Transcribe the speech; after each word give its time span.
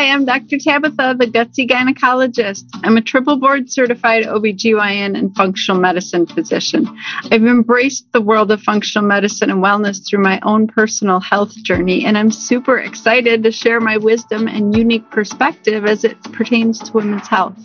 Hi, 0.00 0.08
I'm 0.08 0.24
Dr. 0.24 0.56
Tabatha, 0.56 1.18
the 1.18 1.26
gutsy 1.26 1.68
gynecologist. 1.68 2.64
I'm 2.82 2.96
a 2.96 3.02
triple 3.02 3.36
board 3.36 3.70
certified 3.70 4.24
OBGYN 4.24 5.14
and 5.14 5.36
functional 5.36 5.78
medicine 5.78 6.24
physician. 6.24 6.88
I've 7.30 7.44
embraced 7.44 8.10
the 8.12 8.22
world 8.22 8.50
of 8.50 8.62
functional 8.62 9.06
medicine 9.06 9.50
and 9.50 9.62
wellness 9.62 10.08
through 10.08 10.22
my 10.22 10.40
own 10.42 10.68
personal 10.68 11.20
health 11.20 11.54
journey, 11.64 12.06
and 12.06 12.16
I'm 12.16 12.30
super 12.30 12.78
excited 12.78 13.42
to 13.42 13.52
share 13.52 13.78
my 13.78 13.98
wisdom 13.98 14.48
and 14.48 14.74
unique 14.74 15.10
perspective 15.10 15.84
as 15.84 16.02
it 16.02 16.18
pertains 16.32 16.78
to 16.78 16.92
women's 16.94 17.28
health. 17.28 17.58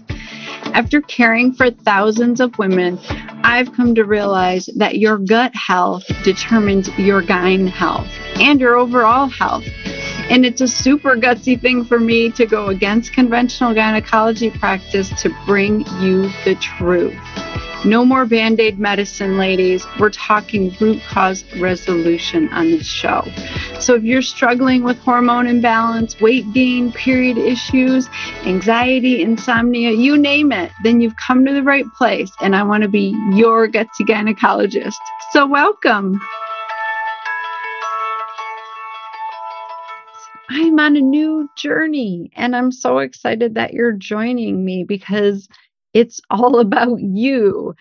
After 0.74 1.00
caring 1.00 1.54
for 1.54 1.72
thousands 1.72 2.42
of 2.42 2.58
women, 2.58 3.00
I've 3.46 3.72
come 3.72 3.96
to 3.96 4.04
realize 4.04 4.66
that 4.76 4.98
your 4.98 5.20
gut 5.20 5.56
health 5.56 6.04
determines 6.26 6.90
your 6.98 7.22
gyne 7.22 7.70
health 7.70 8.10
and 8.42 8.60
your 8.60 8.76
overall 8.76 9.28
health. 9.28 9.64
And 10.30 10.46
it's 10.46 10.62
a 10.62 10.68
super 10.68 11.16
gutsy 11.16 11.60
thing 11.60 11.86
for 11.86 12.00
me 12.00 12.32
to 12.32 12.46
go 12.46 12.68
against 12.68 13.14
conventional 13.14 13.74
gynecology 13.74 14.50
practice 14.50 15.10
to 15.22 15.30
bring 15.46 15.82
you 16.02 16.30
the 16.46 16.58
truth. 16.60 17.16
No 17.86 18.04
more 18.04 18.26
band 18.26 18.60
aid 18.60 18.80
medicine, 18.80 19.38
ladies. 19.38 19.86
We're 20.00 20.10
talking 20.10 20.76
root 20.80 21.04
cause 21.04 21.46
resolution 21.58 22.52
on 22.52 22.72
this 22.72 22.88
show. 22.88 23.24
So, 23.80 23.94
if 23.94 24.04
you're 24.04 24.24
struggling 24.24 24.84
with 24.84 24.98
hormone 24.98 25.46
imbalance, 25.46 26.20
weight 26.20 26.52
gain, 26.52 26.92
period 26.92 27.38
issues, 27.38 28.10
anxiety, 28.44 29.22
insomnia, 29.22 29.92
you 29.92 30.18
name 30.18 30.52
it, 30.52 30.72
then 30.84 31.00
you've 31.00 31.16
come 31.18 31.46
to 31.46 31.54
the 31.54 31.62
right 31.62 31.86
place. 31.96 32.32
And 32.42 32.56
I 32.56 32.64
want 32.64 32.82
to 32.82 32.90
be 32.90 33.16
your 33.34 33.68
gutsy 33.68 34.02
gynecologist. 34.02 34.96
So, 35.32 35.46
welcome. 35.46 36.20
I'm 40.50 40.80
on 40.80 40.96
a 40.98 41.02
new 41.02 41.50
journey 41.58 42.32
and 42.36 42.56
I'm 42.56 42.72
so 42.72 43.00
excited 43.00 43.56
that 43.56 43.74
you're 43.74 43.94
joining 43.94 44.64
me 44.64 44.84
because 44.84 45.48
it's 45.94 46.22
all 46.30 46.60
about 46.62 47.00
you. 47.02 47.76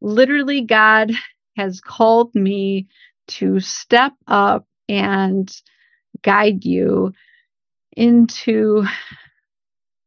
Literally, 0.00 0.62
God 0.62 1.12
has 1.56 1.80
called 1.80 2.34
me 2.34 2.88
to 3.28 3.60
step 3.60 4.12
up 4.26 4.66
and 4.88 5.50
guide 6.22 6.64
you 6.64 7.12
into 7.96 8.84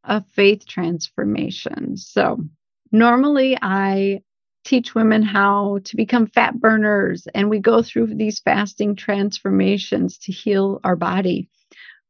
a 0.04 0.24
faith 0.24 0.68
transformation. 0.68 1.98
So, 1.98 2.40
normally 2.92 3.58
I 3.62 4.22
teach 4.66 4.96
women 4.96 5.24
how 5.24 5.80
to 5.86 5.96
become 5.98 6.28
fat 6.28 6.60
burners, 6.60 7.28
and 7.36 7.50
we 7.50 7.60
go 7.60 7.82
through 7.82 8.16
these 8.16 8.40
fasting 8.40 8.96
transformations 8.96 10.18
to 10.20 10.32
heal 10.32 10.80
our 10.84 10.96
body. 10.96 11.50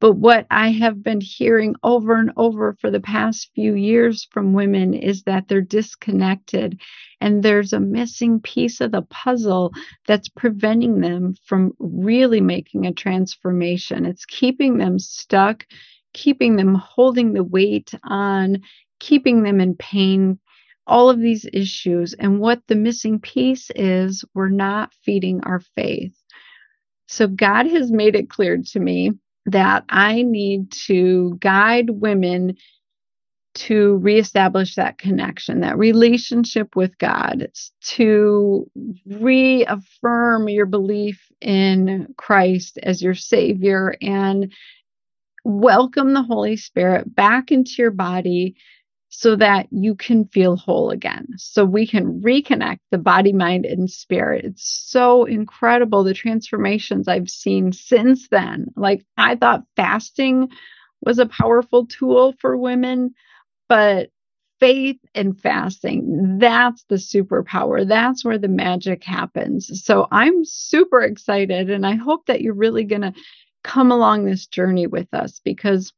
But 0.04 0.18
what 0.18 0.48
I 0.52 0.72
have 0.72 1.02
been 1.02 1.22
hearing 1.22 1.76
over 1.82 2.18
and 2.18 2.34
over 2.36 2.76
for 2.82 2.92
the 2.92 3.00
past 3.00 3.52
few 3.56 3.74
years 3.74 4.28
from 4.32 4.52
women 4.52 4.94
is 4.94 5.24
that 5.24 5.48
they're 5.48 5.62
disconnected 5.62 6.82
and 7.22 7.42
there's 7.42 7.72
a 7.72 7.80
missing 7.80 8.42
piece 8.42 8.82
of 8.82 8.92
the 8.92 9.04
puzzle 9.04 9.72
that's 10.06 10.28
preventing 10.28 11.00
them 11.00 11.36
from 11.46 11.72
really 11.80 12.42
making 12.42 12.86
a 12.86 12.92
transformation. 12.92 14.06
It's 14.06 14.26
keeping 14.26 14.78
them 14.78 15.00
stuck, 15.00 15.66
keeping 16.12 16.58
them 16.58 16.76
holding 16.76 17.32
the 17.32 17.46
weight 17.46 17.94
on, 18.04 18.58
keeping 19.00 19.44
them 19.44 19.62
in 19.62 19.74
pain, 19.74 20.38
all 20.86 21.10
of 21.10 21.22
these 21.22 21.48
issues. 21.54 22.14
And 22.14 22.42
what 22.42 22.62
the 22.68 22.76
missing 22.76 23.22
piece 23.22 23.72
is, 23.74 24.26
we're 24.34 24.50
not 24.50 24.92
feeding 25.06 25.40
our 25.46 25.62
faith. 25.78 26.18
So 27.08 27.28
God 27.28 27.68
has 27.68 27.90
made 27.90 28.16
it 28.16 28.30
clear 28.30 28.58
to 28.58 28.80
me 28.82 29.14
that 29.46 29.84
I 29.90 30.22
need 30.22 30.72
to 30.88 31.38
guide 31.40 31.90
women 31.90 32.58
to 33.56 33.98
reestablish 33.98 34.76
that 34.76 34.98
connection, 34.98 35.62
that 35.62 35.78
relationship 35.78 36.76
with 36.76 36.98
God, 36.98 37.50
to 37.82 38.70
reaffirm 39.06 40.50
your 40.50 40.66
belief 40.66 41.22
in 41.40 42.14
Christ 42.18 42.80
as 42.82 43.02
your 43.02 43.14
Savior 43.14 43.96
and 44.02 44.52
welcome 45.44 46.14
the 46.14 46.24
Holy 46.24 46.56
Spirit 46.56 47.14
back 47.14 47.52
into 47.52 47.74
your 47.78 47.92
body 47.92 48.56
so 49.16 49.36
that 49.36 49.68
you 49.70 49.94
can 49.94 50.26
feel 50.26 50.58
whole 50.58 50.90
again. 50.90 51.28
So 51.38 51.64
we 51.66 51.86
can 51.86 52.20
reconnect 52.22 52.80
the 52.90 52.98
body, 52.98 53.32
mind, 53.32 53.64
and 53.64 53.90
spirit. 53.90 54.44
It's 54.44 54.68
so 54.68 55.26
incredible 55.26 56.04
the 56.04 56.16
transformations 56.16 57.08
I've 57.08 57.30
seen 57.30 57.74
since 57.74 58.28
then. 58.30 58.74
Like, 58.76 59.06
I 59.16 59.36
thought 59.36 59.66
fasting 59.76 60.50
was 61.06 61.20
a 61.20 61.28
powerful 61.28 61.86
tool 61.86 62.34
for 62.42 62.58
women, 62.58 63.14
but 63.70 64.10
faith 64.60 65.00
and 65.14 65.40
fasting, 65.40 66.40
that's 66.40 66.84
the 66.86 66.96
superpower. 66.96 67.88
That's 67.88 68.26
where 68.26 68.40
the 68.40 68.48
magic 68.48 69.04
happens. 69.04 69.84
So 69.86 70.08
I'm 70.12 70.44
super 70.44 71.02
excited, 71.02 71.70
and 71.70 71.86
I 71.86 71.94
hope 71.96 72.26
that 72.26 72.42
you're 72.42 72.56
really 72.56 72.84
going 72.84 73.02
to 73.04 73.14
come 73.64 73.92
along 73.92 74.26
this 74.26 74.48
journey 74.48 74.88
with 74.88 75.14
us 75.14 75.40
because 75.46 75.94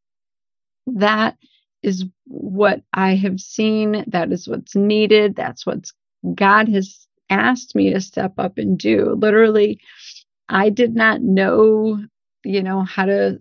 that 0.87 1.37
is 1.85 2.06
what 2.25 2.81
I 2.94 3.16
have 3.16 3.40
seen. 3.40 4.03
That 4.07 4.31
is 4.31 4.47
what's 4.47 4.75
needed. 4.75 5.35
That's 5.35 5.66
what 5.66 5.85
God 6.34 6.68
has 6.69 7.07
asked 7.29 7.75
me 7.75 7.94
to 7.94 8.01
step 8.01 8.34
up 8.40 8.57
and 8.57 8.78
do. 8.78 9.16
Literally, 9.18 9.79
I 10.50 10.69
did 10.69 10.96
not 10.96 11.22
know, 11.22 12.03
you 12.44 12.63
know, 12.63 12.84
how 12.84 13.06
to 13.06 13.40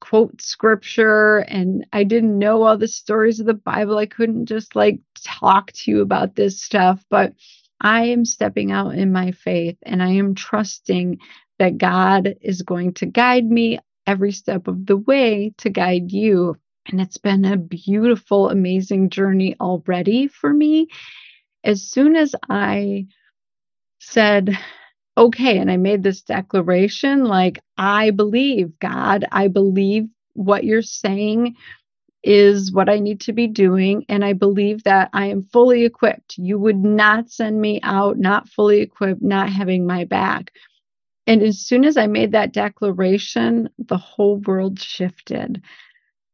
quote 0.00 0.42
scripture 0.42 1.38
and 1.38 1.86
I 1.92 2.04
didn't 2.04 2.38
know 2.38 2.62
all 2.62 2.76
the 2.76 2.88
stories 2.88 3.40
of 3.40 3.46
the 3.46 3.54
Bible. 3.54 3.96
I 3.96 4.06
couldn't 4.06 4.46
just 4.46 4.76
like 4.76 5.00
talk 5.24 5.72
to 5.72 5.90
you 5.90 6.02
about 6.02 6.36
this 6.36 6.60
stuff, 6.62 7.02
but 7.10 7.32
I 7.80 8.06
am 8.06 8.26
stepping 8.26 8.72
out 8.72 8.94
in 8.94 9.12
my 9.12 9.32
faith 9.32 9.78
and 9.82 10.02
I 10.02 10.10
am 10.10 10.34
trusting 10.34 11.18
that 11.58 11.78
God 11.78 12.36
is 12.42 12.62
going 12.62 12.94
to 12.94 13.06
guide 13.06 13.46
me 13.46 13.78
every 14.06 14.32
step 14.32 14.68
of 14.68 14.86
the 14.86 14.98
way 14.98 15.54
to 15.58 15.70
guide 15.70 16.12
you 16.12 16.56
and 16.88 17.00
it's 17.00 17.18
been 17.18 17.44
a 17.44 17.56
beautiful, 17.56 18.50
amazing 18.50 19.10
journey 19.10 19.56
already 19.60 20.28
for 20.28 20.52
me. 20.52 20.88
As 21.64 21.82
soon 21.82 22.16
as 22.16 22.34
I 22.48 23.06
said, 23.98 24.56
okay, 25.16 25.58
and 25.58 25.70
I 25.70 25.76
made 25.76 26.02
this 26.02 26.22
declaration 26.22 27.24
like, 27.24 27.58
I 27.76 28.10
believe, 28.10 28.78
God, 28.78 29.24
I 29.32 29.48
believe 29.48 30.08
what 30.34 30.64
you're 30.64 30.82
saying 30.82 31.56
is 32.22 32.72
what 32.72 32.88
I 32.88 32.98
need 32.98 33.20
to 33.22 33.32
be 33.32 33.46
doing. 33.46 34.04
And 34.08 34.24
I 34.24 34.32
believe 34.32 34.84
that 34.84 35.10
I 35.12 35.26
am 35.26 35.42
fully 35.42 35.84
equipped. 35.84 36.36
You 36.38 36.58
would 36.58 36.76
not 36.76 37.30
send 37.30 37.60
me 37.60 37.80
out 37.82 38.18
not 38.18 38.48
fully 38.48 38.80
equipped, 38.80 39.22
not 39.22 39.48
having 39.48 39.86
my 39.86 40.04
back. 40.04 40.52
And 41.26 41.42
as 41.42 41.58
soon 41.60 41.84
as 41.84 41.96
I 41.96 42.06
made 42.06 42.32
that 42.32 42.52
declaration, 42.52 43.70
the 43.78 43.96
whole 43.96 44.36
world 44.38 44.80
shifted 44.80 45.62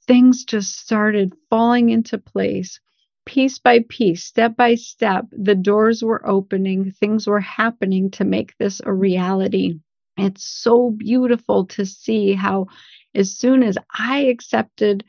things 0.07 0.45
just 0.45 0.79
started 0.79 1.35
falling 1.51 1.91
into 1.91 2.19
place 2.19 2.81
piece 3.25 3.59
by 3.59 3.81
piece, 3.89 4.25
step 4.25 4.57
by 4.57 4.75
step. 4.75 5.27
The 5.31 5.55
doors 5.55 6.03
were 6.03 6.27
opening, 6.29 6.91
things 6.91 7.27
were 7.27 7.41
happening 7.41 8.11
to 8.13 8.25
make 8.25 8.57
this 8.59 8.81
a 8.85 8.93
reality. 8.93 9.79
It's 10.17 10.45
so 10.45 10.91
beautiful 10.91 11.67
to 11.67 11.87
see 11.87 12.33
how, 12.33 12.67
as 13.15 13.37
soon 13.37 13.63
as 13.63 13.79
I 13.97 14.21
accepted 14.25 15.05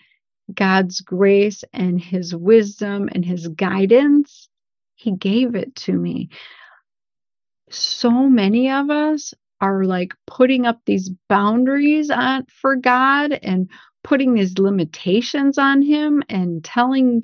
God's 0.53 1.01
grace 1.01 1.63
and 1.73 1.99
His 1.99 2.35
wisdom 2.35 3.09
and 3.11 3.25
His 3.25 3.47
guidance, 3.47 4.47
He 4.95 5.11
gave 5.11 5.55
it 5.55 5.75
to 5.77 5.93
me. 5.93 6.29
So 7.69 8.11
many 8.11 8.69
of 8.69 8.89
us 8.89 9.33
are 9.59 9.85
like 9.85 10.13
putting 10.27 10.65
up 10.65 10.81
these 10.85 11.09
boundaries 11.29 12.11
on 12.11 12.45
for 12.47 12.75
God 12.75 13.31
and 13.31 13.69
putting 14.03 14.33
these 14.33 14.57
limitations 14.57 15.57
on 15.57 15.81
him 15.81 16.23
and 16.29 16.63
telling 16.63 17.23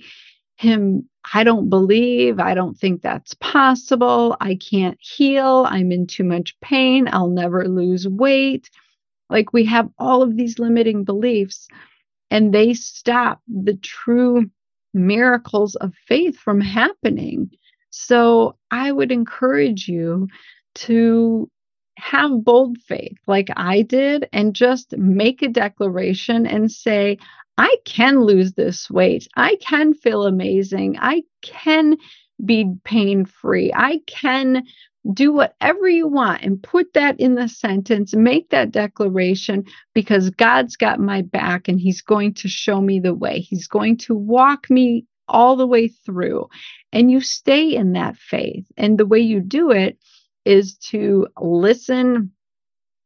him, 0.56 1.08
I 1.34 1.44
don't 1.44 1.70
believe, 1.70 2.40
I 2.40 2.54
don't 2.54 2.78
think 2.78 3.02
that's 3.02 3.34
possible, 3.36 4.36
I 4.40 4.56
can't 4.56 4.98
heal, 5.00 5.66
I'm 5.70 5.92
in 5.92 6.08
too 6.08 6.24
much 6.24 6.60
pain, 6.60 7.08
I'll 7.12 7.30
never 7.30 7.68
lose 7.68 8.08
weight. 8.08 8.70
Like 9.30 9.54
we 9.54 9.66
have 9.66 9.90
all 9.98 10.22
of 10.22 10.36
these 10.36 10.60
limiting 10.60 11.04
beliefs, 11.04 11.68
and 12.32 12.54
they 12.54 12.74
stop 12.74 13.42
the 13.48 13.76
true 13.76 14.50
miracles 14.94 15.76
of 15.76 15.94
faith 16.08 16.38
from 16.38 16.62
happening. 16.62 17.52
So 17.92 18.58
I 18.72 18.92
would 18.92 19.12
encourage 19.12 19.88
you 19.88 20.28
to 20.76 21.50
have 22.00 22.44
bold 22.44 22.78
faith 22.80 23.18
like 23.28 23.50
I 23.56 23.82
did 23.84 24.28
and 24.34 24.56
just 24.56 24.98
make 24.98 25.42
a 25.42 25.48
declaration 25.48 26.46
and 26.46 26.72
say, 26.72 27.18
I 27.58 27.76
can 27.86 28.22
lose 28.22 28.54
this 28.54 28.90
weight. 28.90 29.28
I 29.36 29.58
can 29.62 29.94
feel 29.94 30.26
amazing. 30.26 30.98
I 31.00 31.24
can 31.42 31.98
be 32.44 32.74
pain 32.86 33.26
free. 33.26 33.72
I 33.76 34.00
can 34.08 34.64
do 35.14 35.34
whatever 35.34 35.88
you 35.88 36.08
want 36.08 36.44
and 36.44 36.62
put 36.62 36.94
that 36.94 37.20
in 37.20 37.36
the 37.36 37.48
sentence, 37.48 38.14
make 38.16 38.50
that 38.50 38.72
declaration 38.72 39.66
because 39.94 40.30
God's 40.30 40.76
got 40.76 41.00
my 41.00 41.22
back 41.22 41.68
and 41.68 41.80
He's 41.80 42.02
going 42.02 42.34
to 42.36 42.48
show 42.48 42.80
me 42.82 43.00
the 43.00 43.14
way. 43.14 43.40
He's 43.40 43.68
going 43.68 43.98
to 43.98 44.16
walk 44.16 44.70
me 44.70 45.06
all 45.28 45.56
the 45.56 45.68
way 45.68 45.88
through. 45.88 46.48
And 46.92 47.12
you 47.12 47.22
stay 47.22 47.76
in 47.76 47.94
that 47.94 48.18
faith. 48.18 48.66
And 48.78 48.98
the 48.98 49.06
way 49.06 49.20
you 49.20 49.40
do 49.42 49.72
it 49.72 49.98
is 50.50 50.76
to 50.78 51.28
listen 51.40 52.32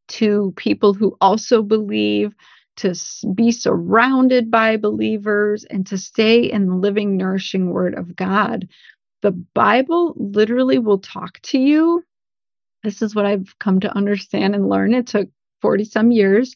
to 0.10 0.54
people 0.56 0.94
who 0.94 1.18
also 1.22 1.62
believe, 1.62 2.34
to 2.78 2.96
be 3.36 3.52
surrounded 3.52 4.50
by 4.50 4.78
believers, 4.78 5.64
and 5.66 5.86
to 5.88 5.98
stay 5.98 6.40
in 6.40 6.68
the 6.68 6.76
living, 6.76 7.18
nourishing 7.18 7.72
word 7.72 7.96
of 7.96 8.16
God 8.16 8.68
the 9.24 9.32
Bible 9.32 10.14
literally 10.18 10.78
will 10.78 11.00
talk 11.00 11.40
to 11.44 11.58
you. 11.58 12.04
This 12.84 13.02
is 13.02 13.16
what 13.16 13.26
I've 13.26 13.58
come 13.58 13.80
to 13.80 13.96
understand 13.96 14.54
and 14.54 14.70
learn. 14.70 14.94
It 14.94 15.08
took 15.08 15.30
40 15.62 15.86
some 15.86 16.12
years. 16.12 16.56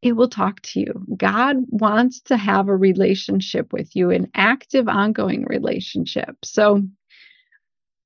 It 0.00 0.12
will 0.12 0.28
talk 0.28 0.62
to 0.62 0.80
you. 0.80 1.04
God 1.16 1.56
wants 1.68 2.20
to 2.22 2.36
have 2.36 2.68
a 2.68 2.76
relationship 2.76 3.72
with 3.72 3.94
you, 3.94 4.10
an 4.10 4.30
active, 4.34 4.88
ongoing 4.88 5.44
relationship. 5.44 6.36
So, 6.44 6.82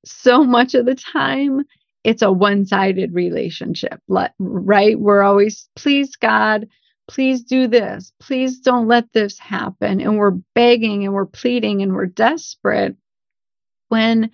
so 0.07 0.43
much 0.43 0.75
of 0.75 0.87
the 0.87 0.95
time, 0.95 1.65
it's 2.05 2.23
a 2.23 2.31
one 2.31 2.67
sided 2.67 3.15
relationship, 3.15 4.01
right? 4.39 4.99
We're 5.01 5.23
always, 5.23 5.69
please, 5.75 6.17
God, 6.17 6.69
please 7.09 7.43
do 7.43 7.67
this. 7.67 8.13
Please 8.21 8.61
don't 8.61 8.89
let 8.89 9.13
this 9.13 9.39
happen. 9.39 10.01
And 10.01 10.19
we're 10.19 10.39
begging 10.55 11.05
and 11.05 11.15
we're 11.15 11.27
pleading 11.27 11.83
and 11.83 11.95
we're 11.95 12.07
desperate 12.07 12.97
when 13.89 14.31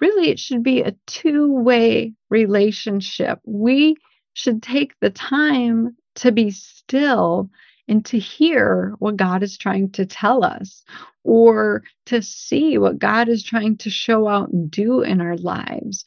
really 0.00 0.28
it 0.30 0.38
should 0.38 0.62
be 0.62 0.82
a 0.82 0.96
two 1.06 1.52
way 1.52 2.12
relationship. 2.28 3.38
We 3.44 3.96
should 4.34 4.62
take 4.62 4.92
the 5.00 5.10
time 5.10 5.96
to 6.16 6.32
be 6.32 6.50
still 6.50 7.50
and 7.88 8.04
to 8.06 8.18
hear 8.18 8.94
what 8.98 9.16
God 9.16 9.42
is 9.42 9.56
trying 9.56 9.92
to 9.92 10.06
tell 10.06 10.44
us 10.44 10.82
or 11.24 11.82
to 12.06 12.20
see 12.20 12.78
what 12.78 12.98
God 12.98 13.28
is 13.28 13.42
trying 13.42 13.76
to 13.78 13.90
show 13.90 14.28
out 14.28 14.48
and 14.48 14.70
do 14.70 15.02
in 15.02 15.20
our 15.20 15.36
lives. 15.36 16.04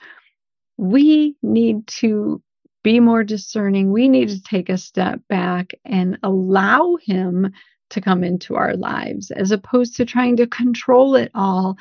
We 0.80 1.36
need 1.44 1.88
to 1.88 2.42
be 2.84 3.02
more 3.02 3.26
discerning. 3.26 3.92
We 3.92 4.08
need 4.08 4.30
to 4.30 4.42
take 4.42 4.70
a 4.70 4.78
step 4.78 5.20
back 5.28 5.74
and 5.84 6.18
allow 6.24 6.96
Him 7.02 7.52
to 7.90 8.00
come 8.00 8.24
into 8.24 8.56
our 8.56 8.78
lives 8.78 9.30
as 9.30 9.52
opposed 9.52 9.98
to 9.98 10.06
trying 10.06 10.38
to 10.38 10.48
control 10.48 11.16
it 11.16 11.32
all 11.36 11.78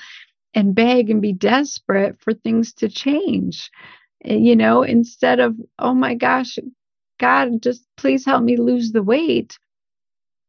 and 0.53 0.75
beg 0.75 1.11
and 1.11 1.23
be 1.23 1.33
desperate 1.33 2.21
for 2.21 2.35
things 2.35 2.73
to 2.73 2.89
change. 2.89 3.71
Eh, 4.25 4.35
you 4.35 4.57
know, 4.57 4.83
instead 4.83 5.39
of, 5.39 5.55
oh 5.79 5.95
my 5.95 6.15
gosh, 6.15 6.59
God, 7.21 7.63
just 7.63 7.85
please 7.97 8.25
help 8.25 8.43
me 8.43 8.57
lose 8.57 8.91
the 8.91 9.03
weight. 9.03 9.57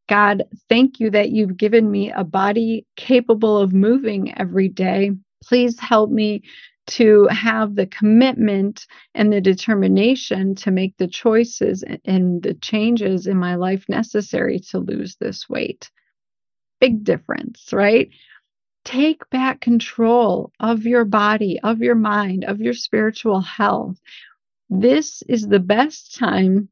God, 0.08 0.46
thank 0.70 1.00
you 1.00 1.12
that 1.12 1.30
you've 1.30 1.56
given 1.56 1.92
me 1.92 2.12
a 2.12 2.24
body 2.24 2.88
capable 2.96 3.60
of 3.60 3.74
moving 3.74 4.36
every 4.40 4.70
day. 4.70 5.12
Please 5.44 5.80
help 5.80 6.10
me 6.10 6.42
to 6.90 7.28
have 7.28 7.76
the 7.76 7.86
commitment 7.86 8.88
and 9.14 9.32
the 9.32 9.42
determination 9.42 10.56
to 10.56 10.72
make 10.72 10.98
the 10.98 11.08
choices 11.08 11.84
and 12.04 12.42
the 12.42 12.56
changes 12.56 13.28
in 13.28 13.38
my 13.38 13.56
life 13.56 13.86
necessary 13.88 14.60
to 14.60 14.80
lose 14.80 15.16
this 15.18 15.48
weight. 15.48 15.92
Big 16.80 17.04
difference, 17.04 17.72
right? 17.72 18.10
Take 18.86 19.30
back 19.30 19.62
control 19.62 20.52
of 20.60 20.86
your 20.86 21.06
body, 21.06 21.60
of 21.62 21.80
your 21.80 21.96
mind, 21.96 22.44
of 22.46 22.60
your 22.60 22.74
spiritual 22.74 23.42
health. 23.42 24.00
This 24.70 25.22
is 25.30 25.48
the 25.48 25.60
best 25.60 26.18
time 26.18 26.70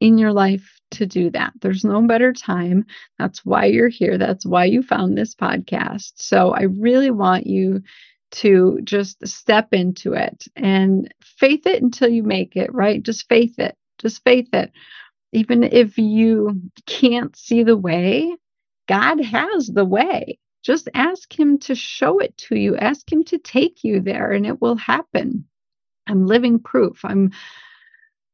in 0.00 0.16
your 0.16 0.32
life 0.32 0.80
to 0.92 1.06
do 1.06 1.30
that. 1.30 1.52
There's 1.60 1.84
no 1.84 2.00
better 2.06 2.32
time. 2.32 2.86
That's 3.18 3.44
why 3.44 3.66
you're 3.66 3.88
here. 3.88 4.16
That's 4.16 4.46
why 4.46 4.64
you 4.66 4.82
found 4.82 5.18
this 5.18 5.34
podcast. 5.34 6.12
So 6.16 6.52
I 6.52 6.62
really 6.62 7.10
want 7.10 7.46
you 7.46 7.82
to 8.32 8.80
just 8.84 9.26
step 9.26 9.68
into 9.72 10.12
it 10.12 10.46
and 10.56 11.12
faith 11.22 11.66
it 11.66 11.82
until 11.82 12.08
you 12.08 12.22
make 12.22 12.56
it, 12.56 12.72
right? 12.74 13.02
Just 13.02 13.28
faith 13.28 13.58
it. 13.58 13.76
Just 13.98 14.22
faith 14.24 14.48
it. 14.52 14.72
Even 15.32 15.62
if 15.64 15.98
you 15.98 16.60
can't 16.86 17.36
see 17.36 17.62
the 17.62 17.76
way, 17.76 18.36
God 18.88 19.20
has 19.20 19.68
the 19.68 19.84
way. 19.84 20.38
Just 20.62 20.88
ask 20.94 21.38
Him 21.38 21.58
to 21.60 21.74
show 21.74 22.18
it 22.20 22.36
to 22.38 22.56
you. 22.56 22.76
Ask 22.76 23.10
Him 23.12 23.24
to 23.24 23.38
take 23.38 23.84
you 23.84 24.00
there, 24.00 24.32
and 24.32 24.46
it 24.46 24.60
will 24.60 24.76
happen. 24.76 25.46
I'm 26.06 26.26
living 26.26 26.58
proof. 26.58 27.04
I'm 27.04 27.32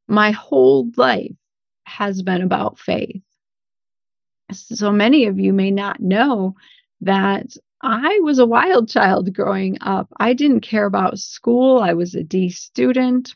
my 0.08 0.32
whole 0.32 0.90
life 0.96 1.32
has 1.84 2.22
been 2.22 2.42
about 2.42 2.78
faith. 2.78 3.22
So 4.52 4.90
many 4.90 5.26
of 5.26 5.38
you 5.38 5.52
may 5.52 5.70
not 5.70 6.00
know 6.00 6.56
that 7.02 7.56
I 7.82 8.20
was 8.20 8.38
a 8.38 8.46
wild 8.46 8.88
child 8.88 9.32
growing 9.34 9.78
up. 9.80 10.08
I 10.18 10.34
didn't 10.34 10.60
care 10.60 10.86
about 10.86 11.18
school. 11.18 11.78
I 11.80 11.94
was 11.94 12.14
a 12.14 12.22
D 12.22 12.50
student. 12.50 13.34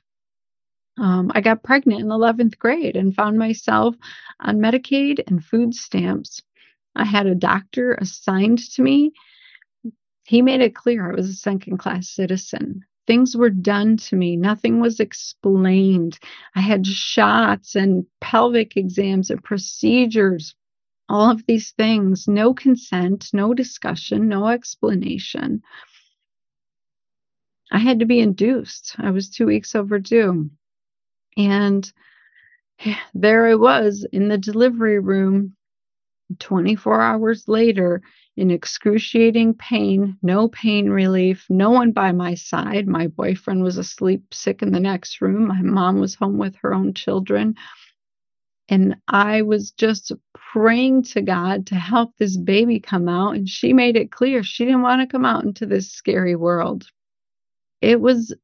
Um, 0.99 1.33
I 1.35 1.41
got 1.41 1.65
pregnant 1.65 2.03
in 2.03 2.09
11th 2.09 2.59
grade 2.59 2.97
and 2.97 3.15
found 3.15 3.39
myself 3.39 3.97
on 4.41 4.59
Medicaid 4.61 5.23
and 5.27 5.45
food 5.45 5.75
stamps 5.75 6.41
I 6.97 7.05
had 7.05 7.27
a 7.27 7.35
doctor 7.35 7.95
assigned 7.95 8.59
to 8.73 8.83
me. 8.83 9.13
He 10.27 10.43
made 10.43 10.61
it 10.61 10.75
clear 10.75 11.11
I 11.11 11.15
was 11.15 11.29
a 11.29 11.35
second 11.35 11.79
class 11.79 12.09
citizen. 12.09 12.85
Things 13.07 13.37
were 13.37 13.51
done 13.51 13.99
to 13.99 14.17
me, 14.17 14.37
nothing 14.37 14.81
was 14.81 15.01
explained. 15.01 16.19
I 16.55 16.61
had 16.61 16.87
shots 16.87 17.75
and 17.75 18.07
pelvic 18.21 18.77
exams 18.77 19.31
and 19.31 19.43
procedures, 19.45 20.55
all 21.09 21.31
of 21.31 21.45
these 21.47 21.73
things, 21.73 22.27
no 22.27 22.55
consent, 22.55 23.31
no 23.33 23.55
discussion, 23.55 24.29
no 24.29 24.49
explanation. 24.49 25.63
I 27.71 27.79
had 27.79 28.01
to 28.01 28.07
be 28.07 28.21
induced. 28.21 28.95
I 28.99 29.11
was 29.11 29.29
two 29.29 29.47
weeks 29.47 29.75
overdue. 29.75 30.51
And 31.37 31.93
there 33.15 33.47
I 33.47 33.55
was 33.55 34.07
in 34.13 34.29
the 34.29 34.39
delivery 34.39 34.99
room 34.99 35.57
24 36.39 37.01
hours 37.01 37.49
later, 37.49 38.03
in 38.37 38.51
excruciating 38.51 39.55
pain, 39.55 40.17
no 40.23 40.49
pain 40.49 40.91
relief, 40.91 41.47
no 41.49 41.71
one 41.71 41.93
by 41.93 42.11
my 42.13 42.35
side. 42.35 42.89
My 42.89 43.07
boyfriend 43.07 43.63
was 43.63 43.79
asleep, 43.79 44.35
sick 44.35 44.63
in 44.63 44.73
the 44.73 44.81
next 44.81 45.21
room. 45.21 45.47
My 45.47 45.63
mom 45.63 46.01
was 46.01 46.17
home 46.17 46.39
with 46.39 46.57
her 46.57 46.75
own 46.75 46.95
children. 46.95 47.55
And 48.69 48.97
I 49.09 49.43
was 49.43 49.73
just 49.73 50.13
praying 50.53 51.03
to 51.03 51.21
God 51.21 51.67
to 51.67 51.75
help 51.75 52.17
this 52.17 52.37
baby 52.37 52.81
come 52.81 53.09
out. 53.09 53.35
And 53.35 53.49
she 53.49 53.73
made 53.73 53.97
it 53.97 54.11
clear 54.11 54.43
she 54.43 54.65
didn't 54.65 54.83
want 54.83 55.03
to 55.03 55.13
come 55.13 55.25
out 55.25 55.45
into 55.45 55.67
this 55.67 55.93
scary 55.93 56.37
world. 56.37 56.87
It 57.81 58.01
was 58.01 58.35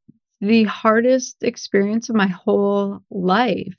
the 0.40 0.64
hardest 0.64 1.42
experience 1.42 2.08
of 2.10 2.16
my 2.16 2.26
whole 2.26 3.00
life. 3.10 3.74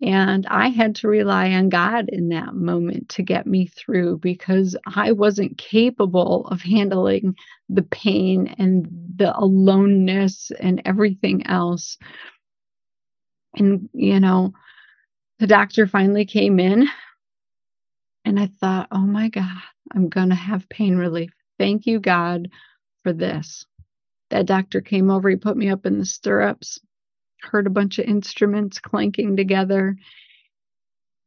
And 0.00 0.46
I 0.48 0.68
had 0.68 0.96
to 0.96 1.08
rely 1.08 1.52
on 1.52 1.68
God 1.68 2.08
in 2.08 2.28
that 2.30 2.54
moment 2.54 3.08
to 3.10 3.22
get 3.22 3.46
me 3.46 3.66
through 3.66 4.18
because 4.18 4.76
I 4.84 5.12
wasn't 5.12 5.58
capable 5.58 6.48
of 6.48 6.60
handling 6.60 7.36
the 7.68 7.84
pain 7.84 8.52
and 8.58 8.88
the 9.14 9.36
aloneness 9.38 10.50
and 10.58 10.82
everything 10.84 11.46
else. 11.46 11.98
And, 13.54 13.88
you 13.92 14.18
know, 14.18 14.54
the 15.42 15.48
doctor 15.48 15.88
finally 15.88 16.24
came 16.24 16.60
in 16.60 16.86
and 18.24 18.38
I 18.38 18.46
thought, 18.46 18.86
oh 18.92 19.00
my 19.00 19.28
God, 19.28 19.60
I'm 19.92 20.08
going 20.08 20.28
to 20.28 20.36
have 20.36 20.68
pain 20.68 20.96
relief. 20.96 21.32
Thank 21.58 21.84
you, 21.84 21.98
God, 21.98 22.48
for 23.02 23.12
this. 23.12 23.66
That 24.30 24.46
doctor 24.46 24.80
came 24.80 25.10
over, 25.10 25.28
he 25.28 25.34
put 25.34 25.56
me 25.56 25.68
up 25.68 25.84
in 25.84 25.98
the 25.98 26.04
stirrups 26.04 26.78
heard 27.42 27.66
a 27.66 27.70
bunch 27.70 27.98
of 27.98 28.04
instruments 28.06 28.78
clanking 28.78 29.36
together. 29.36 29.96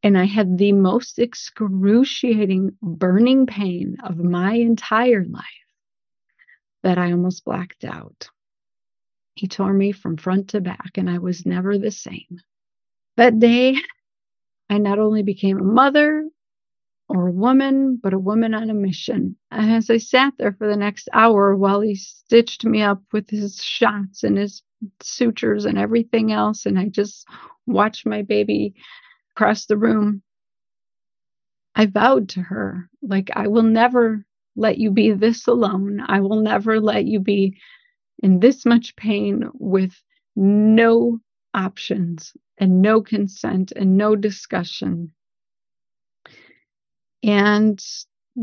And 0.02 0.18
I 0.18 0.24
had 0.24 0.58
the 0.58 0.72
most 0.72 1.20
excruciating 1.20 2.78
burning 2.82 3.48
pain 3.48 3.98
of 4.02 4.16
my 4.16 4.54
entire 4.54 5.26
life 5.26 5.44
that 6.84 6.98
I 6.98 7.12
almost 7.12 7.44
blacked 7.44 7.84
out. 7.84 8.30
He 9.34 9.50
tore 9.50 9.74
me 9.74 9.92
from 9.92 10.16
front 10.16 10.52
to 10.52 10.62
back, 10.62 10.92
and 10.96 11.10
I 11.10 11.18
was 11.18 11.46
never 11.46 11.78
the 11.78 11.92
same. 11.92 12.40
That 13.18 13.40
day, 13.40 13.76
I 14.70 14.78
not 14.78 15.00
only 15.00 15.24
became 15.24 15.60
a 15.60 15.64
mother 15.64 16.28
or 17.08 17.28
a 17.28 17.32
woman, 17.32 18.00
but 18.02 18.14
a 18.14 18.20
woman 18.20 18.54
on 18.54 18.70
a 18.70 18.74
mission. 18.74 19.36
And 19.52 19.72
as 19.72 19.90
I 19.90 19.98
sat 19.98 20.34
there 20.38 20.54
for 20.54 20.68
the 20.68 20.78
next 20.78 21.08
hour 21.14 21.56
while 21.56 21.82
he 21.82 21.96
stitched 21.96 22.66
me 22.66 22.82
up 22.82 23.02
with 23.14 23.30
his 23.30 23.64
shots 23.64 24.24
and 24.24 24.38
his 24.38 24.64
sutures 25.02 25.66
and 25.66 25.78
everything 25.78 26.32
else. 26.32 26.66
And 26.66 26.80
I 26.80 26.90
just 26.90 27.28
watched 27.68 28.06
my 28.06 28.24
baby 28.24 28.74
across 29.36 29.66
the 29.66 29.78
room. 29.78 30.22
I 31.76 31.86
vowed 31.88 32.30
to 32.30 32.42
her, 32.42 32.90
like, 33.02 33.30
I 33.36 33.48
will 33.48 33.64
never 33.64 34.26
let 34.56 34.78
you 34.78 34.92
be 34.92 35.12
this 35.12 35.46
alone. 35.48 36.02
I 36.08 36.22
will 36.22 36.42
never 36.42 36.80
let 36.80 37.06
you 37.06 37.20
be 37.20 37.58
in 38.24 38.40
this 38.40 38.66
much 38.66 38.96
pain 38.96 39.50
with 39.54 39.94
no 40.36 41.20
options 41.56 42.34
and 42.60 42.82
no 42.82 43.02
consent 43.02 43.74
and 43.76 43.98
no 43.98 44.16
discussion. 44.16 45.12
And 47.24 47.84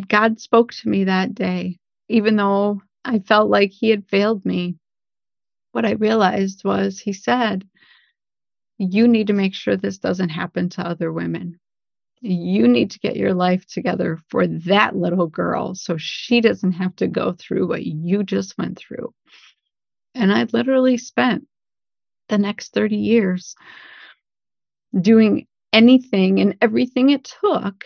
God 0.08 0.40
spoke 0.40 0.72
to 0.74 0.88
me 0.88 1.04
that 1.04 1.34
day, 1.34 1.78
even 2.08 2.36
though 2.36 2.82
I 3.04 3.20
felt 3.20 3.50
like 3.50 3.72
He 3.72 3.90
had 3.90 4.08
failed 4.08 4.44
me. 4.44 4.76
What 5.72 5.86
I 5.86 5.92
realized 5.92 6.64
was 6.64 7.00
He 7.00 7.12
said, 7.12 7.66
You 8.78 9.08
need 9.08 9.28
to 9.28 9.32
make 9.34 9.54
sure 9.54 9.76
this 9.76 9.98
doesn't 9.98 10.30
happen 10.30 10.70
to 10.70 10.86
other 10.86 11.12
women. 11.12 11.58
You 12.20 12.68
need 12.68 12.92
to 12.92 13.00
get 13.00 13.16
your 13.16 13.34
life 13.34 13.66
together 13.66 14.18
for 14.28 14.46
that 14.46 14.96
little 14.96 15.26
girl 15.26 15.74
so 15.74 15.96
she 15.98 16.40
doesn't 16.40 16.72
have 16.72 16.96
to 16.96 17.08
go 17.08 17.32
through 17.32 17.68
what 17.68 17.84
you 17.84 18.24
just 18.24 18.56
went 18.58 18.78
through. 18.78 19.12
And 20.14 20.32
I 20.32 20.46
literally 20.52 20.98
spent 20.98 21.46
the 22.32 22.38
next 22.38 22.72
30 22.72 22.96
years 22.96 23.54
doing 24.98 25.46
anything 25.70 26.40
and 26.40 26.56
everything 26.62 27.10
it 27.10 27.30
took 27.42 27.84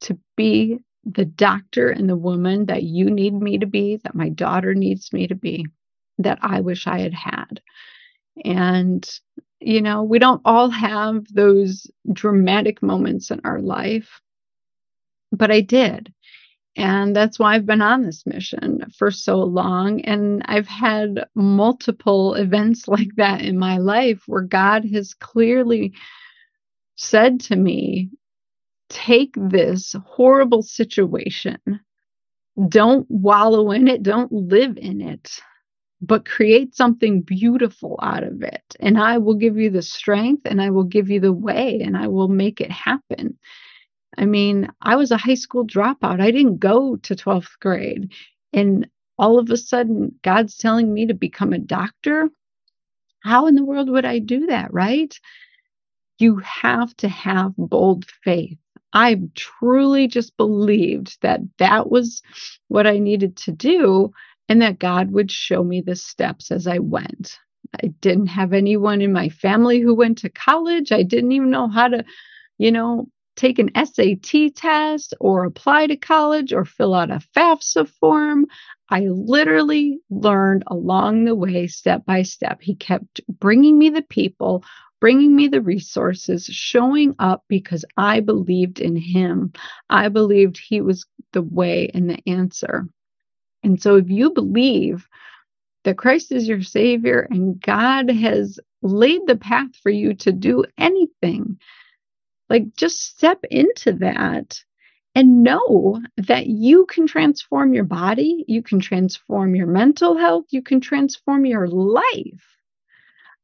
to 0.00 0.18
be 0.36 0.78
the 1.04 1.24
doctor 1.24 1.90
and 1.90 2.08
the 2.08 2.16
woman 2.16 2.66
that 2.66 2.82
you 2.82 3.08
need 3.08 3.34
me 3.34 3.58
to 3.58 3.66
be, 3.66 4.00
that 4.02 4.16
my 4.16 4.30
daughter 4.30 4.74
needs 4.74 5.12
me 5.12 5.28
to 5.28 5.36
be, 5.36 5.64
that 6.18 6.40
I 6.42 6.60
wish 6.60 6.88
I 6.88 6.98
had 6.98 7.14
had. 7.14 7.60
And, 8.44 9.08
you 9.60 9.80
know, 9.80 10.02
we 10.02 10.18
don't 10.18 10.42
all 10.44 10.70
have 10.70 11.24
those 11.32 11.86
dramatic 12.12 12.82
moments 12.82 13.30
in 13.30 13.40
our 13.44 13.60
life, 13.60 14.20
but 15.30 15.52
I 15.52 15.60
did. 15.60 16.12
And 16.76 17.14
that's 17.14 17.38
why 17.38 17.54
I've 17.54 17.66
been 17.66 17.82
on 17.82 18.02
this 18.02 18.24
mission 18.26 18.86
for 18.96 19.10
so 19.10 19.38
long. 19.38 20.00
And 20.02 20.42
I've 20.46 20.68
had 20.68 21.26
multiple 21.34 22.34
events 22.34 22.86
like 22.88 23.10
that 23.16 23.42
in 23.42 23.58
my 23.58 23.78
life 23.78 24.22
where 24.26 24.42
God 24.42 24.84
has 24.92 25.14
clearly 25.14 25.92
said 26.96 27.40
to 27.40 27.56
me, 27.56 28.10
take 28.88 29.34
this 29.36 29.94
horrible 30.04 30.62
situation, 30.62 31.80
don't 32.68 33.06
wallow 33.08 33.70
in 33.70 33.88
it, 33.88 34.02
don't 34.02 34.30
live 34.32 34.76
in 34.76 35.00
it, 35.00 35.40
but 36.02 36.26
create 36.26 36.74
something 36.74 37.22
beautiful 37.22 37.98
out 38.02 38.24
of 38.24 38.42
it. 38.42 38.62
And 38.80 38.98
I 38.98 39.18
will 39.18 39.34
give 39.34 39.56
you 39.56 39.70
the 39.70 39.82
strength 39.82 40.42
and 40.44 40.60
I 40.60 40.70
will 40.70 40.84
give 40.84 41.08
you 41.08 41.20
the 41.20 41.32
way 41.32 41.80
and 41.82 41.96
I 41.96 42.08
will 42.08 42.28
make 42.28 42.60
it 42.60 42.70
happen. 42.70 43.38
I 44.18 44.26
mean, 44.26 44.70
I 44.82 44.96
was 44.96 45.10
a 45.10 45.16
high 45.16 45.34
school 45.34 45.66
dropout. 45.66 46.20
I 46.20 46.30
didn't 46.30 46.58
go 46.58 46.96
to 46.96 47.14
12th 47.14 47.58
grade. 47.60 48.12
And 48.52 48.88
all 49.18 49.38
of 49.38 49.50
a 49.50 49.56
sudden, 49.56 50.14
God's 50.22 50.56
telling 50.56 50.92
me 50.92 51.06
to 51.06 51.14
become 51.14 51.52
a 51.52 51.58
doctor. 51.58 52.28
How 53.20 53.46
in 53.46 53.54
the 53.54 53.64
world 53.64 53.90
would 53.90 54.04
I 54.04 54.18
do 54.18 54.46
that, 54.46 54.72
right? 54.72 55.18
You 56.18 56.36
have 56.38 56.96
to 56.98 57.08
have 57.08 57.54
bold 57.56 58.06
faith. 58.24 58.58
I 58.92 59.20
truly 59.34 60.08
just 60.08 60.36
believed 60.36 61.18
that 61.22 61.40
that 61.58 61.90
was 61.90 62.22
what 62.68 62.86
I 62.86 62.98
needed 62.98 63.36
to 63.38 63.52
do 63.52 64.12
and 64.48 64.60
that 64.62 64.80
God 64.80 65.12
would 65.12 65.30
show 65.30 65.62
me 65.62 65.80
the 65.80 65.94
steps 65.94 66.50
as 66.50 66.66
I 66.66 66.78
went. 66.78 67.38
I 67.82 67.88
didn't 68.00 68.26
have 68.26 68.52
anyone 68.52 69.00
in 69.00 69.12
my 69.12 69.28
family 69.28 69.78
who 69.80 69.94
went 69.94 70.18
to 70.18 70.28
college. 70.28 70.90
I 70.90 71.04
didn't 71.04 71.32
even 71.32 71.50
know 71.50 71.68
how 71.68 71.88
to, 71.88 72.04
you 72.58 72.72
know, 72.72 73.08
take 73.36 73.58
an 73.58 73.70
SAT 73.74 74.54
test 74.54 75.14
or 75.20 75.44
apply 75.44 75.86
to 75.86 75.96
college 75.96 76.52
or 76.52 76.64
fill 76.64 76.94
out 76.94 77.10
a 77.10 77.20
FAFSA 77.36 77.88
form. 77.88 78.46
I 78.90 79.00
literally 79.08 80.00
learned 80.10 80.64
along 80.66 81.24
the 81.24 81.34
way, 81.34 81.66
step 81.66 82.04
by 82.04 82.22
step. 82.22 82.60
He 82.60 82.74
kept 82.74 83.20
bringing 83.28 83.78
me 83.78 83.90
the 83.90 84.02
people, 84.02 84.64
bringing 85.00 85.34
me 85.34 85.48
the 85.48 85.62
resources, 85.62 86.44
showing 86.46 87.14
up 87.18 87.44
because 87.48 87.84
I 87.96 88.20
believed 88.20 88.80
in 88.80 88.96
him. 88.96 89.52
I 89.88 90.08
believed 90.08 90.58
he 90.58 90.80
was 90.80 91.06
the 91.32 91.42
way 91.42 91.90
and 91.94 92.10
the 92.10 92.18
answer. 92.26 92.86
And 93.62 93.80
so 93.80 93.96
if 93.96 94.08
you 94.10 94.32
believe 94.32 95.06
that 95.84 95.98
Christ 95.98 96.32
is 96.32 96.48
your 96.48 96.62
Savior 96.62 97.26
and 97.30 97.60
God 97.60 98.10
has 98.10 98.58
laid 98.82 99.22
the 99.26 99.36
path 99.36 99.74
for 99.82 99.90
you 99.90 100.14
to 100.14 100.32
do 100.32 100.64
anything, 100.76 101.58
like, 102.50 102.74
just 102.76 103.00
step 103.00 103.42
into 103.50 103.92
that 103.94 104.62
and 105.14 105.42
know 105.42 106.00
that 106.16 106.46
you 106.46 106.86
can 106.86 107.06
transform 107.06 107.72
your 107.72 107.84
body, 107.84 108.44
you 108.46 108.62
can 108.62 108.80
transform 108.80 109.54
your 109.54 109.66
mental 109.66 110.16
health, 110.16 110.44
you 110.50 110.62
can 110.62 110.80
transform 110.80 111.46
your 111.46 111.66
life. 111.68 112.56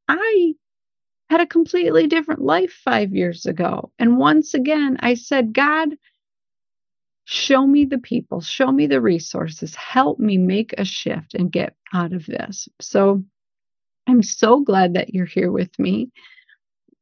I 0.08 0.54
had 1.28 1.40
a 1.40 1.46
completely 1.46 2.06
different 2.06 2.40
life 2.42 2.72
five 2.72 3.12
years 3.12 3.46
ago. 3.46 3.90
And 3.98 4.18
once 4.18 4.54
again, 4.54 4.96
I 5.00 5.14
said, 5.14 5.52
God, 5.52 5.96
show 7.24 7.66
me 7.66 7.84
the 7.84 7.98
people, 7.98 8.40
show 8.40 8.70
me 8.70 8.86
the 8.86 9.00
resources, 9.00 9.74
help 9.74 10.20
me 10.20 10.38
make 10.38 10.74
a 10.78 10.84
shift 10.84 11.34
and 11.34 11.50
get 11.50 11.74
out 11.92 12.12
of 12.12 12.26
this. 12.26 12.68
So 12.80 13.24
I'm 14.06 14.22
so 14.22 14.60
glad 14.60 14.94
that 14.94 15.12
you're 15.12 15.26
here 15.26 15.50
with 15.50 15.76
me. 15.80 16.10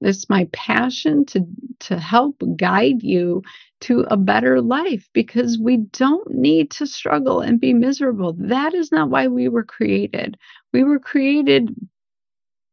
It's 0.04 0.28
my 0.28 0.48
passion 0.52 1.24
to, 1.26 1.46
to 1.80 1.98
help 1.98 2.42
guide 2.56 3.02
you 3.02 3.42
to 3.80 4.06
a 4.10 4.16
better 4.16 4.60
life 4.60 5.08
because 5.12 5.58
we 5.58 5.78
don't 5.78 6.30
need 6.32 6.70
to 6.72 6.86
struggle 6.86 7.40
and 7.40 7.60
be 7.60 7.72
miserable. 7.72 8.34
That 8.38 8.74
is 8.74 8.92
not 8.92 9.10
why 9.10 9.28
we 9.28 9.48
were 9.48 9.64
created. 9.64 10.38
We 10.72 10.84
were 10.84 10.98
created 10.98 11.74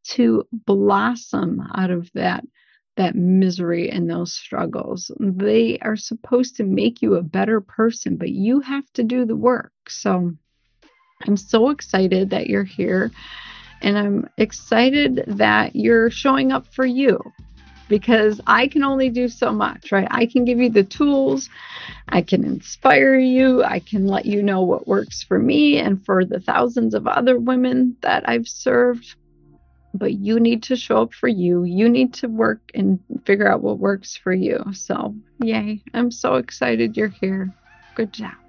to 0.04 0.46
blossom 0.52 1.62
out 1.76 1.92
of 1.92 2.10
that 2.14 2.44
that 2.98 3.16
misery 3.16 3.90
and 3.90 4.10
those 4.10 4.34
struggles. 4.34 5.10
They 5.20 5.80
are 5.80 5.96
supposed 5.96 6.58
to 6.58 6.64
make 6.64 7.02
you 7.02 7.16
a 7.16 7.24
better 7.24 7.62
person, 7.62 8.18
but 8.18 8.30
you 8.30 8.60
have 8.60 8.84
to 8.94 9.04
do 9.04 9.26
the 9.26 9.36
work. 9.36 9.72
So 9.88 10.34
I'm 11.26 11.38
so 11.38 11.70
excited 11.70 12.30
that 12.32 12.48
you're 12.48 12.66
here. 12.66 13.12
And 13.82 13.98
I'm 13.98 14.30
excited 14.38 15.24
that 15.28 15.76
you're 15.76 16.10
showing 16.12 16.52
up 16.52 16.68
for 16.74 16.86
you 16.86 17.20
because 17.92 18.40
I 18.48 18.68
can 18.68 18.84
only 18.84 19.10
do 19.10 19.28
so 19.28 19.52
much, 19.52 19.92
right? 19.92 20.08
I 20.10 20.26
can 20.26 20.46
give 20.46 20.60
you 20.60 20.70
the 20.70 20.84
tools, 20.84 21.50
I 22.08 22.22
can 22.22 22.46
inspire 22.46 23.20
you, 23.20 23.64
I 23.66 23.80
can 23.80 24.08
let 24.08 24.26
you 24.26 24.42
know 24.42 24.62
what 24.62 24.88
works 24.88 25.24
for 25.24 25.38
me 25.38 25.78
and 25.78 26.04
for 26.06 26.24
the 26.24 26.40
thousands 26.40 26.94
of 26.94 27.06
other 27.06 27.38
women 27.38 27.98
that 28.02 28.30
I've 28.30 28.48
served. 28.48 29.16
But 29.94 30.14
you 30.14 30.40
need 30.40 30.64
to 30.64 30.78
show 30.78 31.02
up 31.02 31.14
for 31.14 31.28
you. 31.28 31.66
You 31.66 31.90
need 31.90 32.14
to 32.14 32.28
work 32.28 32.62
and 32.74 32.98
figure 33.26 33.52
out 33.52 33.62
what 33.62 33.78
works 33.78 34.16
for 34.16 34.32
you. 34.32 34.64
So, 34.72 35.14
yay. 35.44 35.84
I'm 35.94 36.12
so 36.12 36.36
excited 36.36 36.96
you're 36.96 37.10
here. 37.10 37.54
Good 37.96 38.14
job. 38.14 38.41